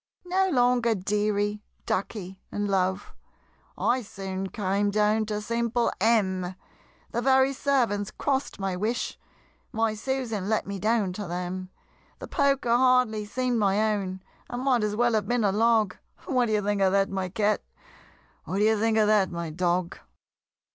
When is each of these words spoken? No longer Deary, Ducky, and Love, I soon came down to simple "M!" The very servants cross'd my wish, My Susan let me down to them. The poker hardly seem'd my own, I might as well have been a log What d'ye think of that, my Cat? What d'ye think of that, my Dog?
No 0.25 0.49
longer 0.49 0.95
Deary, 0.95 1.61
Ducky, 1.85 2.41
and 2.51 2.67
Love, 2.67 3.13
I 3.77 4.01
soon 4.01 4.47
came 4.49 4.89
down 4.89 5.27
to 5.27 5.39
simple 5.41 5.91
"M!" 6.01 6.55
The 7.11 7.21
very 7.21 7.53
servants 7.53 8.09
cross'd 8.09 8.57
my 8.59 8.75
wish, 8.75 9.19
My 9.71 9.93
Susan 9.93 10.49
let 10.49 10.65
me 10.65 10.79
down 10.79 11.13
to 11.13 11.27
them. 11.27 11.69
The 12.17 12.27
poker 12.27 12.75
hardly 12.75 13.25
seem'd 13.25 13.59
my 13.59 13.93
own, 13.93 14.23
I 14.49 14.55
might 14.55 14.83
as 14.83 14.95
well 14.95 15.13
have 15.13 15.27
been 15.27 15.43
a 15.43 15.51
log 15.51 15.97
What 16.25 16.47
d'ye 16.47 16.61
think 16.61 16.81
of 16.81 16.91
that, 16.93 17.11
my 17.11 17.29
Cat? 17.29 17.61
What 18.45 18.57
d'ye 18.57 18.75
think 18.75 18.97
of 18.97 19.05
that, 19.05 19.29
my 19.29 19.51
Dog? 19.51 19.99